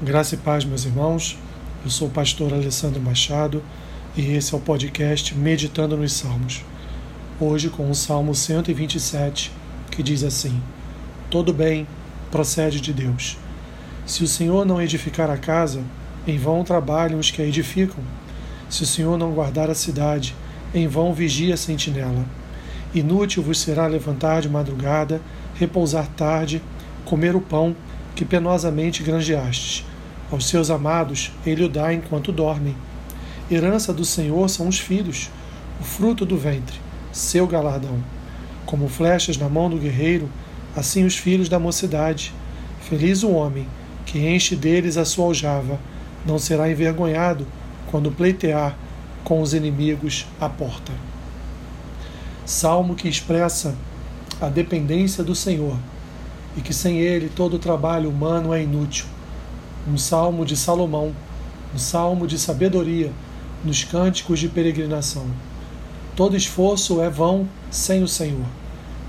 Graça 0.00 0.36
e 0.36 0.38
paz, 0.38 0.64
meus 0.64 0.84
irmãos. 0.84 1.36
Eu 1.84 1.90
sou 1.90 2.06
o 2.06 2.10
pastor 2.10 2.54
Alessandro 2.54 3.00
Machado 3.00 3.60
e 4.16 4.30
esse 4.30 4.54
é 4.54 4.56
o 4.56 4.60
podcast 4.60 5.34
Meditando 5.34 5.96
nos 5.96 6.12
Salmos. 6.12 6.64
Hoje 7.40 7.68
com 7.68 7.90
o 7.90 7.94
Salmo 7.96 8.32
127, 8.32 9.50
que 9.90 10.00
diz 10.00 10.22
assim: 10.22 10.62
Todo 11.28 11.52
bem 11.52 11.84
procede 12.30 12.80
de 12.80 12.92
Deus. 12.92 13.36
Se 14.06 14.22
o 14.22 14.28
Senhor 14.28 14.64
não 14.64 14.80
edificar 14.80 15.28
a 15.30 15.36
casa, 15.36 15.82
em 16.28 16.38
vão 16.38 16.62
trabalham 16.62 17.18
os 17.18 17.32
que 17.32 17.42
a 17.42 17.44
edificam. 17.44 18.04
Se 18.70 18.84
o 18.84 18.86
Senhor 18.86 19.18
não 19.18 19.32
guardar 19.32 19.68
a 19.68 19.74
cidade, 19.74 20.32
em 20.72 20.86
vão 20.86 21.12
vigia 21.12 21.54
a 21.54 21.56
sentinela. 21.56 22.24
Inútil 22.94 23.42
vos 23.42 23.58
será 23.58 23.88
levantar 23.88 24.42
de 24.42 24.48
madrugada, 24.48 25.20
repousar 25.56 26.06
tarde, 26.06 26.62
comer 27.04 27.34
o 27.34 27.40
pão 27.40 27.74
que 28.14 28.24
penosamente 28.24 29.02
granjeastes. 29.02 29.87
Aos 30.30 30.46
seus 30.46 30.68
amados 30.70 31.32
ele 31.46 31.64
o 31.64 31.68
dá 31.68 31.92
enquanto 31.92 32.30
dormem. 32.30 32.76
Herança 33.50 33.92
do 33.94 34.04
Senhor 34.04 34.48
são 34.50 34.68
os 34.68 34.78
filhos, 34.78 35.30
o 35.80 35.84
fruto 35.84 36.26
do 36.26 36.36
ventre, 36.36 36.78
seu 37.10 37.46
galardão. 37.46 37.98
Como 38.66 38.88
flechas 38.88 39.38
na 39.38 39.48
mão 39.48 39.70
do 39.70 39.78
guerreiro, 39.78 40.28
assim 40.76 41.04
os 41.04 41.16
filhos 41.16 41.48
da 41.48 41.58
mocidade. 41.58 42.34
Feliz 42.82 43.22
o 43.22 43.30
homem 43.30 43.66
que 44.04 44.18
enche 44.18 44.54
deles 44.54 44.96
a 44.96 45.04
sua 45.04 45.26
aljava, 45.26 45.78
não 46.26 46.38
será 46.38 46.70
envergonhado 46.70 47.46
quando 47.90 48.10
pleitear 48.10 48.76
com 49.24 49.40
os 49.40 49.54
inimigos 49.54 50.26
à 50.40 50.48
porta. 50.48 50.92
Salmo 52.44 52.94
que 52.94 53.08
expressa 53.08 53.74
a 54.40 54.48
dependência 54.48 55.24
do 55.24 55.34
Senhor 55.34 55.76
e 56.56 56.60
que 56.60 56.72
sem 56.72 56.98
ele 56.98 57.30
todo 57.34 57.58
trabalho 57.58 58.08
humano 58.08 58.52
é 58.52 58.62
inútil. 58.62 59.06
Um 59.88 59.96
salmo 59.96 60.44
de 60.44 60.54
Salomão, 60.54 61.14
um 61.74 61.78
salmo 61.78 62.26
de 62.26 62.38
sabedoria 62.38 63.10
nos 63.64 63.84
cânticos 63.84 64.38
de 64.38 64.48
peregrinação. 64.48 65.26
Todo 66.14 66.36
esforço 66.36 67.00
é 67.00 67.08
vão 67.08 67.48
sem 67.70 68.02
o 68.02 68.08
Senhor. 68.08 68.44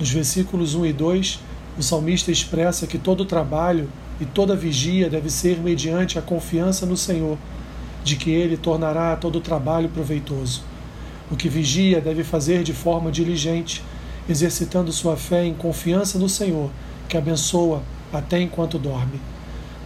Nos 0.00 0.08
versículos 0.08 0.74
1 0.74 0.86
e 0.86 0.92
2, 0.94 1.40
o 1.78 1.82
salmista 1.82 2.32
expressa 2.32 2.86
que 2.86 2.96
todo 2.96 3.26
trabalho 3.26 3.88
e 4.18 4.24
toda 4.24 4.56
vigia 4.56 5.10
deve 5.10 5.28
ser 5.28 5.58
mediante 5.58 6.18
a 6.18 6.22
confiança 6.22 6.86
no 6.86 6.96
Senhor, 6.96 7.36
de 8.02 8.16
que 8.16 8.30
ele 8.30 8.56
tornará 8.56 9.14
todo 9.16 9.40
trabalho 9.40 9.90
proveitoso. 9.90 10.62
O 11.30 11.36
que 11.36 11.48
vigia 11.48 12.00
deve 12.00 12.24
fazer 12.24 12.62
de 12.62 12.72
forma 12.72 13.12
diligente, 13.12 13.84
exercitando 14.26 14.90
sua 14.90 15.16
fé 15.16 15.44
em 15.44 15.52
confiança 15.52 16.18
no 16.18 16.28
Senhor 16.28 16.70
que 17.08 17.18
abençoa 17.18 17.82
até 18.10 18.40
enquanto 18.40 18.78
dorme. 18.78 19.20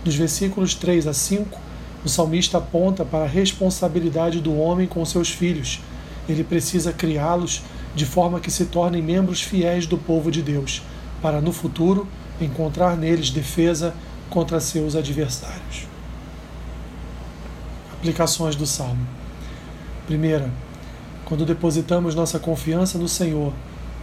Nos 0.07 0.15
versículos 0.15 0.73
3 0.77 1.09
a 1.09 1.13
5, 1.13 1.59
o 2.05 2.09
salmista 2.09 2.59
aponta 2.59 3.05
para 3.05 3.25
a 3.25 3.29
responsabilidade 3.29 4.41
do 4.41 4.57
homem 4.57 4.87
com 4.87 5.05
seus 5.05 5.31
filhos. 5.31 5.81
Ele 6.29 6.45
precisa 6.45 6.93
criá-los 6.93 7.63
de 7.93 8.07
forma 8.07 8.39
que 8.39 8.49
se 8.49 8.67
tornem 8.67 9.03
membros 9.03 9.43
fiéis 9.43 9.85
do 9.85 9.99
povo 9.99 10.31
de 10.31 10.43
Deus, 10.43 10.81
para 11.21 11.41
no 11.41 11.53
futuro 11.53 12.07
encontrar 12.41 12.97
neles 12.97 13.31
defesa 13.31 13.93
contra 14.31 14.61
seus 14.61 14.95
adversários. 14.95 15.89
Aplicações 17.95 18.55
do 18.55 18.65
Salmo. 18.65 19.05
Primeira, 20.07 20.53
quando 21.25 21.45
depositamos 21.45 22.15
nossa 22.15 22.39
confiança 22.39 22.97
no 22.97 23.09
Senhor 23.09 23.53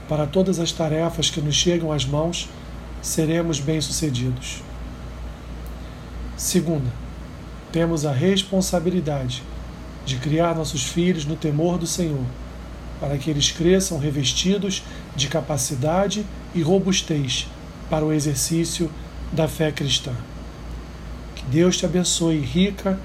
para 0.10 0.28
todas 0.28 0.60
as 0.60 0.74
tarefas 0.74 1.30
que 1.30 1.40
nos 1.40 1.56
chegam 1.56 1.94
às 1.94 2.04
mãos, 2.04 2.50
seremos 3.02 3.62
bem-sucedidos. 3.62 4.62
Segunda, 6.36 6.92
temos 7.72 8.06
a 8.06 8.12
responsabilidade 8.12 9.44
de 10.06 10.18
criar 10.18 10.56
nossos 10.56 10.84
filhos 10.84 11.26
no 11.26 11.36
temor 11.36 11.78
do 11.78 11.88
Senhor, 11.88 12.26
para 13.00 13.18
que 13.18 13.30
eles 13.30 13.52
cresçam 13.52 13.98
revestidos 13.98 14.84
de 15.16 15.28
capacidade 15.28 16.26
e 16.54 16.62
robustez 16.62 17.48
para 17.90 18.06
o 18.06 18.12
exercício 18.12 18.90
da 19.32 19.48
fé 19.48 19.72
cristã. 19.72 20.14
Que 21.36 21.44
Deus 21.46 21.78
te 21.78 21.86
abençoe 21.86 22.40
rica 22.40 23.00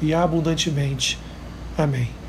e 0.00 0.12
abundantemente. 0.12 1.18
Amém. 1.76 2.23